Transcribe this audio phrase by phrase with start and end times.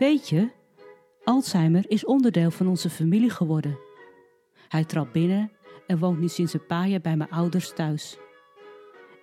[0.00, 0.50] Weet je,
[1.24, 3.78] Alzheimer is onderdeel van onze familie geworden.
[4.68, 5.52] Hij trapt binnen
[5.86, 8.18] en woont nu sinds een paar jaar bij mijn ouders thuis.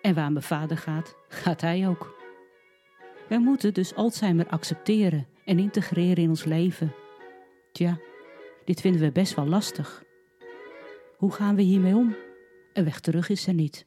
[0.01, 2.15] En waar mijn vader gaat, gaat hij ook.
[3.29, 6.93] Wij moeten dus Alzheimer accepteren en integreren in ons leven.
[7.71, 7.99] Tja,
[8.65, 10.03] dit vinden we best wel lastig.
[11.17, 12.15] Hoe gaan we hiermee om?
[12.73, 13.85] Een weg terug is er niet.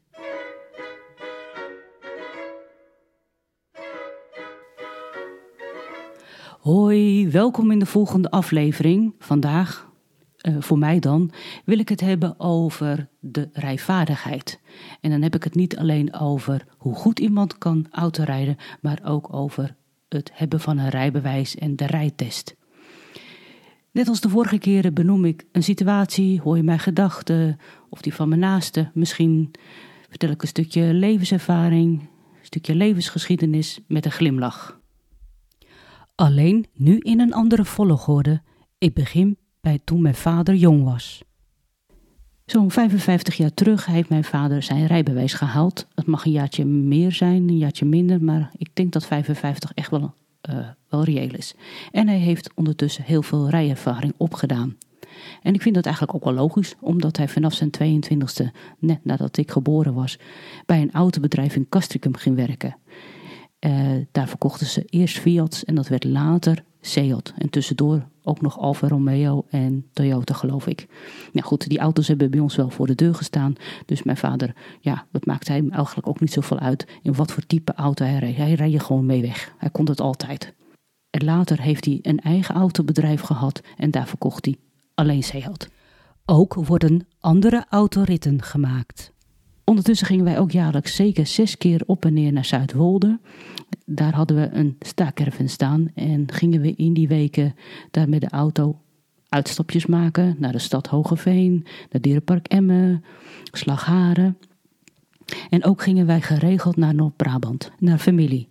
[6.71, 9.15] Hoi, welkom in de volgende aflevering.
[9.19, 9.93] Vandaag,
[10.49, 11.31] uh, voor mij dan,
[11.65, 14.61] wil ik het hebben over de rijvaardigheid.
[15.01, 19.35] En dan heb ik het niet alleen over hoe goed iemand kan autorijden, maar ook
[19.35, 19.77] over
[20.09, 22.57] het hebben van een rijbewijs en de rijtest.
[23.91, 28.15] Net als de vorige keren benoem ik een situatie, hoor je mijn gedachten of die
[28.15, 28.91] van mijn naaste.
[28.95, 29.51] Misschien
[30.09, 32.07] vertel ik een stukje levenservaring, een
[32.47, 34.80] stukje levensgeschiedenis met een glimlach.
[36.21, 38.43] Alleen nu in een andere volgorde.
[38.79, 41.23] Ik begin bij toen mijn vader jong was.
[42.47, 45.87] Zo'n 55 jaar terug heeft mijn vader zijn rijbewijs gehaald.
[45.95, 49.91] Het mag een jaartje meer zijn, een jaartje minder, maar ik denk dat 55 echt
[49.91, 50.15] wel,
[50.51, 51.55] uh, wel reëel is.
[51.91, 54.77] En hij heeft ondertussen heel veel rijervaring opgedaan.
[55.43, 58.45] En ik vind dat eigenlijk ook wel logisch, omdat hij vanaf zijn 22e,
[58.79, 60.19] net nadat ik geboren was,
[60.67, 62.77] bij een autobedrijf in Castricum ging werken.
[63.67, 67.33] Uh, daar verkochten ze eerst Fiat en dat werd later Seat.
[67.39, 70.87] En tussendoor ook nog Alfa Romeo en Toyota, geloof ik.
[71.33, 73.55] Nou goed, die auto's hebben bij ons wel voor de deur gestaan.
[73.87, 77.47] Dus mijn vader, ja, dat maakte hem eigenlijk ook niet zoveel uit in wat voor
[77.47, 78.37] type auto hij reed.
[78.37, 79.55] Hij reed gewoon mee weg.
[79.59, 80.55] Hij kon het altijd.
[81.11, 84.57] En later heeft hij een eigen autobedrijf gehad en daar verkocht hij
[84.95, 85.69] alleen Seat.
[86.25, 89.13] Ook worden andere autoritten gemaakt.
[89.71, 93.19] Ondertussen gingen wij ook jaarlijks zeker zes keer op en neer naar Zuidwolde.
[93.87, 97.55] Daar hadden we een staakerven staan en gingen we in die weken
[97.91, 98.79] daar met de auto
[99.29, 103.05] uitstapjes maken naar de stad Hogeveen, naar Dierenpark Emmen,
[103.45, 104.39] Slagharen.
[105.51, 108.49] En ook gingen wij geregeld naar Noord-Brabant, naar familie.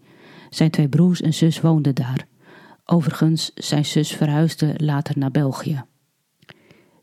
[0.49, 2.27] Zijn twee broers en zus woonden daar.
[2.85, 5.83] Overigens, zijn zus verhuisde later naar België.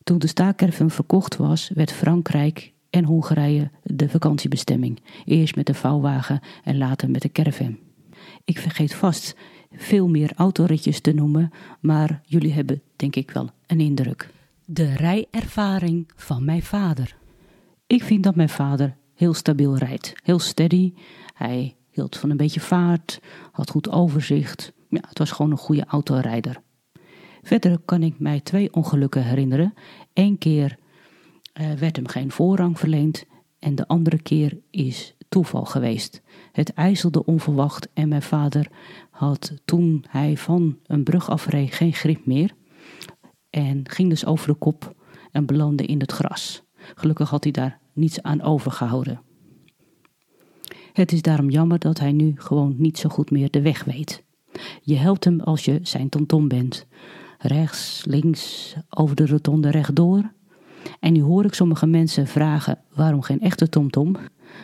[0.03, 5.03] Toen de staakerven verkocht was, werd Frankrijk en Hongarije de vakantiebestemming.
[5.25, 7.79] Eerst met de vouwwagen en later met de caravan.
[8.45, 9.37] Ik vergeet vast
[9.73, 14.31] veel meer autoritjes te noemen, maar jullie hebben denk ik wel een indruk.
[14.65, 17.17] De rijervaring van mijn vader.
[17.87, 20.93] Ik vind dat mijn vader heel stabiel rijdt, heel steady.
[21.35, 23.21] Hij hield van een beetje vaart,
[23.53, 24.73] had goed overzicht.
[24.89, 26.61] Ja, het was gewoon een goede autorijder.
[27.43, 29.75] Verder kan ik mij twee ongelukken herinneren.
[30.13, 30.79] Eén keer
[31.61, 33.25] uh, werd hem geen voorrang verleend
[33.59, 36.23] en de andere keer is toeval geweest.
[36.53, 38.71] Het ijzelde onverwacht en mijn vader
[39.11, 42.55] had toen hij van een brug afreed geen grip meer
[43.51, 44.95] en ging dus over de kop
[45.31, 46.63] en belandde in het gras.
[46.95, 49.21] Gelukkig had hij daar niets aan overgehouden.
[50.93, 54.25] Het is daarom jammer dat hij nu gewoon niet zo goed meer de weg weet.
[54.81, 56.87] Je helpt hem als je zijn tonton bent.
[57.39, 60.35] Rechts, links, over de rotonde rechtdoor
[61.01, 64.17] en nu hoor ik sommige mensen vragen waarom geen echte TomTom?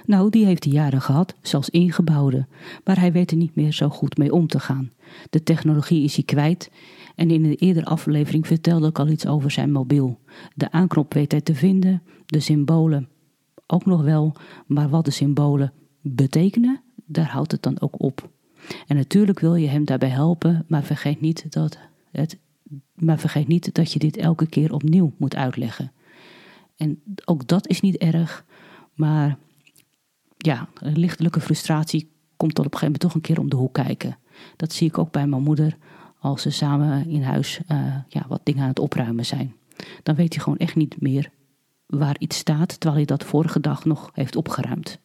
[0.05, 2.47] Nou, die heeft hij jaren gehad, zelfs ingebouwde,
[2.85, 4.91] maar hij weet er niet meer zo goed mee om te gaan.
[5.31, 6.71] De technologie is hij kwijt
[7.15, 10.19] en in een eerdere aflevering vertelde ik al iets over zijn mobiel.
[10.55, 13.09] De aanknop weet hij te vinden, de symbolen
[13.67, 14.35] ook nog wel,
[14.67, 18.31] maar wat de symbolen betekenen, daar houdt het dan ook op.
[18.87, 21.79] En natuurlijk wil je hem daarbij helpen, maar vergeet niet dat,
[22.11, 22.39] het,
[22.95, 25.93] maar vergeet niet dat je dit elke keer opnieuw moet uitleggen.
[26.83, 28.45] En ook dat is niet erg,
[28.95, 29.39] maar
[30.37, 33.57] ja, een lichtelijke frustratie komt dan op een gegeven moment toch een keer om de
[33.57, 34.19] hoek kijken.
[34.57, 35.77] Dat zie ik ook bij mijn moeder
[36.19, 39.55] als ze samen in huis uh, ja, wat dingen aan het opruimen zijn.
[40.03, 41.31] Dan weet hij gewoon echt niet meer
[41.87, 44.99] waar iets staat, terwijl hij dat vorige dag nog heeft opgeruimd.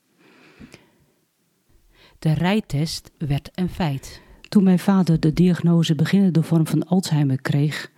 [2.20, 4.22] De rijtest werd een feit.
[4.50, 7.92] Toen mijn vader de diagnose beginnende vorm van Alzheimer kreeg,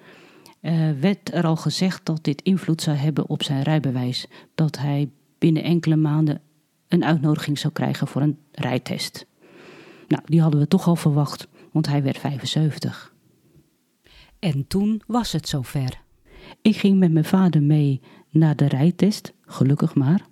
[0.62, 4.28] uh, werd er al gezegd dat dit invloed zou hebben op zijn rijbewijs.
[4.56, 6.42] Dat hij binnen enkele maanden
[6.88, 9.26] een uitnodiging zou krijgen voor een rijtest.
[10.08, 13.14] Nou, die hadden we toch al verwacht, want hij werd 75.
[14.40, 16.02] En toen was het zover.
[16.62, 20.26] Ik ging met mijn vader mee naar de rijtest, gelukkig maar.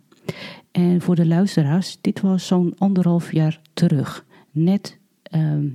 [0.71, 4.25] En voor de luisteraars, dit was zo'n anderhalf jaar terug.
[4.51, 4.99] Net
[5.35, 5.71] uh,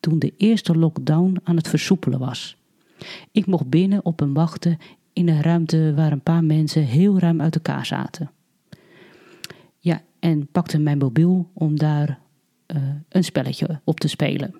[0.00, 2.56] toen de eerste lockdown aan het versoepelen was.
[3.32, 4.78] Ik mocht binnen op een wachten
[5.12, 8.30] in een ruimte waar een paar mensen heel ruim uit elkaar zaten.
[9.78, 12.18] Ja, en pakte mijn mobiel om daar
[12.76, 14.54] uh, een spelletje op te spelen.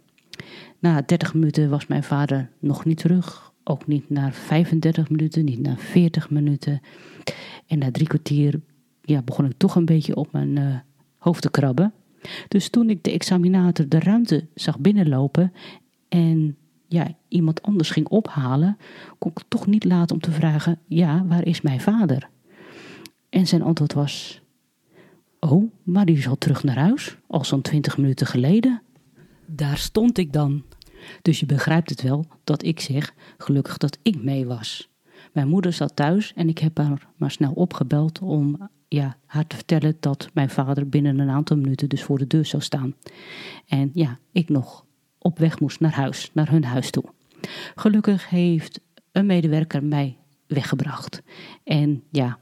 [0.78, 3.52] Na 30 minuten was mijn vader nog niet terug.
[3.64, 6.80] Ook niet na 35 minuten, niet na 40 minuten.
[7.66, 8.60] En na drie kwartier
[9.02, 10.76] ja, begon ik toch een beetje op mijn uh,
[11.18, 11.92] hoofd te krabben.
[12.48, 15.52] Dus toen ik de examinator de ruimte zag binnenlopen
[16.08, 16.56] en
[16.88, 18.76] ja, iemand anders ging ophalen,
[19.18, 22.28] kon ik toch niet laten om te vragen: Ja, waar is mijn vader?
[23.28, 24.40] En zijn antwoord was:
[25.40, 28.82] Oh, maar die is al terug naar huis, al zo'n twintig minuten geleden.
[29.46, 30.62] Daar stond ik dan.
[31.22, 34.88] Dus je begrijpt het wel dat ik zeg: gelukkig dat ik mee was.
[35.32, 39.56] Mijn moeder zat thuis en ik heb haar maar snel opgebeld om ja, haar te
[39.56, 42.94] vertellen dat mijn vader binnen een aantal minuten dus voor de deur zou staan.
[43.66, 44.84] En ja, ik nog
[45.26, 47.04] op weg moest naar huis, naar hun huis toe.
[47.74, 48.80] Gelukkig heeft
[49.12, 51.22] een medewerker mij weggebracht.
[51.64, 52.38] En ja,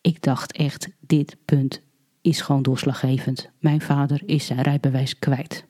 [0.00, 1.82] ik dacht echt, dit punt
[2.20, 3.50] is gewoon doorslaggevend.
[3.58, 5.66] Mijn vader is zijn rijbewijs kwijt.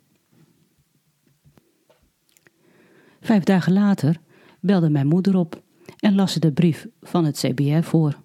[3.21, 4.17] Vijf dagen later
[4.61, 5.63] belde mijn moeder op
[5.99, 8.21] en las ze de brief van het CBR voor.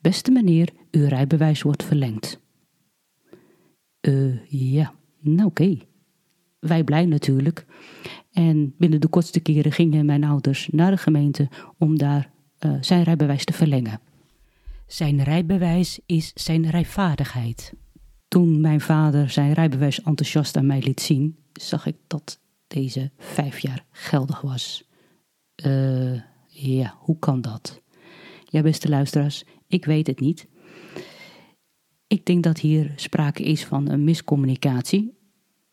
[0.00, 2.40] Beste meneer, uw rijbewijs wordt verlengd.
[4.00, 5.78] Eh, ja, nou oké.
[6.66, 7.66] Wij blij natuurlijk.
[8.32, 11.48] En binnen de kortste keren gingen mijn ouders naar de gemeente
[11.78, 12.30] om daar
[12.60, 14.00] uh, zijn rijbewijs te verlengen.
[14.86, 17.72] Zijn rijbewijs is zijn rijvaardigheid.
[18.28, 23.58] Toen mijn vader zijn rijbewijs enthousiast aan mij liet zien, zag ik dat deze vijf
[23.58, 24.88] jaar geldig was.
[25.66, 27.82] Uh, ja, hoe kan dat?
[28.44, 30.48] Ja, beste luisteraars, ik weet het niet.
[32.06, 35.18] Ik denk dat hier sprake is van een miscommunicatie.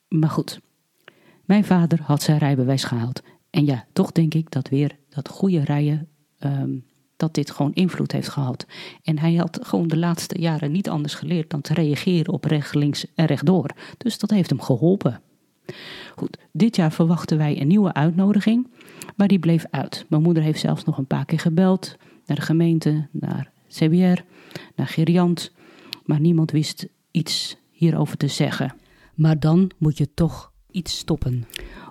[0.07, 0.61] Maar goed,
[1.49, 3.21] mijn vader had zijn rijbewijs gehaald.
[3.49, 6.07] En ja, toch denk ik dat weer dat goede rijden,
[6.39, 6.85] um,
[7.17, 8.65] dat dit gewoon invloed heeft gehad.
[9.03, 12.75] En hij had gewoon de laatste jaren niet anders geleerd dan te reageren op recht,
[12.75, 13.69] links en rechtdoor.
[13.97, 15.21] Dus dat heeft hem geholpen.
[16.15, 18.67] Goed, dit jaar verwachten wij een nieuwe uitnodiging,
[19.15, 20.05] maar die bleef uit.
[20.09, 24.21] Mijn moeder heeft zelfs nog een paar keer gebeld naar de gemeente, naar CBR,
[24.75, 25.51] naar Geriant,
[26.05, 28.75] maar niemand wist iets hierover te zeggen.
[29.15, 31.45] Maar dan moet je toch iets stoppen.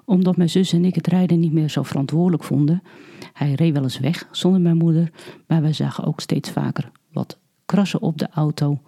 [0.04, 2.82] Omdat mijn zus en ik het rijden niet meer zo verantwoordelijk vonden.
[3.32, 5.10] Hij reed wel eens weg zonder mijn moeder,
[5.46, 8.80] maar wij zagen ook steeds vaker wat krassen op de auto.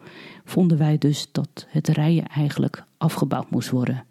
[0.44, 4.04] Vonden wij dus dat het rijden eigenlijk afgebouwd moest worden.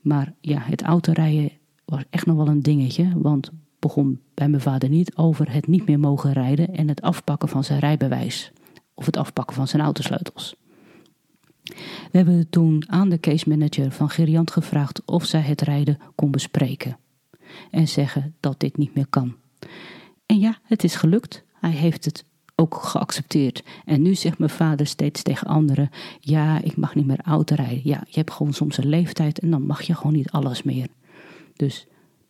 [0.00, 1.50] Maar ja, het autorijden
[1.84, 5.86] was echt nog wel een dingetje, want begon bij mijn vader niet over het niet
[5.86, 8.52] meer mogen rijden en het afpakken van zijn rijbewijs
[8.94, 10.56] of het afpakken van zijn autosleutels.
[12.10, 16.30] We hebben toen aan de case manager van Geriant gevraagd of zij het rijden kon
[16.30, 16.98] bespreken
[17.70, 19.34] en zeggen dat dit niet meer kan.
[20.26, 21.44] En ja, het is gelukt.
[21.60, 22.24] Hij heeft het
[22.54, 23.62] ook geaccepteerd.
[23.84, 27.80] En nu zegt mijn vader steeds tegen anderen: Ja, ik mag niet meer auto rijden.
[27.84, 30.86] Ja, je hebt gewoon soms een leeftijd en dan mag je gewoon niet alles meer.
[31.56, 31.86] Dus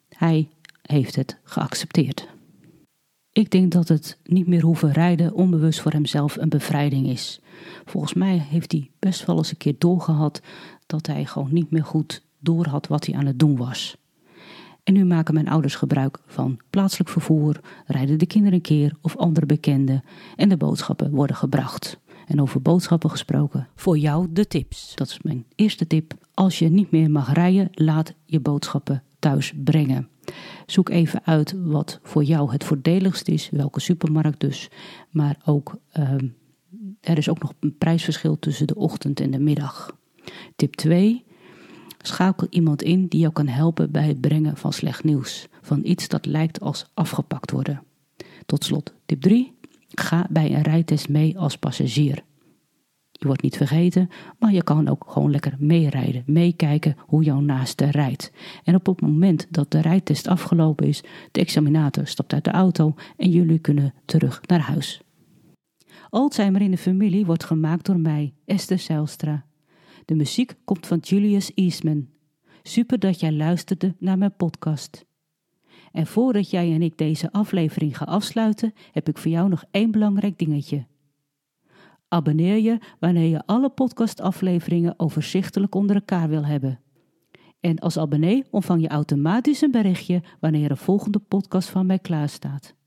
[0.08, 0.48] hij
[0.82, 2.28] heeft het geaccepteerd.
[3.38, 7.40] Ik denk dat het niet meer hoeven rijden onbewust voor hemzelf een bevrijding is.
[7.84, 10.40] Volgens mij heeft hij best wel eens een keer doorgehad
[10.86, 13.96] dat hij gewoon niet meer goed doorhad wat hij aan het doen was.
[14.82, 19.16] En nu maken mijn ouders gebruik van plaatselijk vervoer, rijden de kinderen een keer of
[19.16, 20.04] andere bekenden
[20.36, 21.98] en de boodschappen worden gebracht.
[22.26, 24.92] En over boodschappen gesproken, voor jou de tips.
[24.94, 26.14] Dat is mijn eerste tip.
[26.34, 30.08] Als je niet meer mag rijden, laat je boodschappen thuis brengen.
[30.70, 34.70] Zoek even uit wat voor jou het voordeligst is, welke supermarkt dus.
[35.10, 36.14] Maar ook, uh,
[37.00, 39.96] er is ook nog een prijsverschil tussen de ochtend en de middag.
[40.56, 41.24] Tip 2.
[42.02, 45.48] Schakel iemand in die jou kan helpen bij het brengen van slecht nieuws.
[45.62, 47.82] Van iets dat lijkt als afgepakt worden.
[48.46, 49.52] Tot slot, tip 3.
[49.88, 52.22] Ga bij een rijtest mee als passagier.
[53.20, 54.08] Je wordt niet vergeten,
[54.38, 58.32] maar je kan ook gewoon lekker meerijden, meekijken hoe jouw naaste rijdt.
[58.64, 62.94] En op het moment dat de rijtest afgelopen is, de examinator stapt uit de auto
[63.16, 65.00] en jullie kunnen terug naar huis.
[66.10, 69.44] Alzheimer in de familie wordt gemaakt door mij, Esther Zijlstra.
[70.04, 72.08] De muziek komt van Julius Eastman.
[72.62, 75.06] Super dat jij luisterde naar mijn podcast.
[75.92, 79.90] En voordat jij en ik deze aflevering gaan afsluiten, heb ik voor jou nog één
[79.90, 80.86] belangrijk dingetje.
[82.08, 86.80] Abonneer je wanneer je alle podcastafleveringen overzichtelijk onder elkaar wil hebben.
[87.60, 92.28] En als abonnee ontvang je automatisch een berichtje wanneer een volgende podcast van mij klaar
[92.28, 92.77] staat.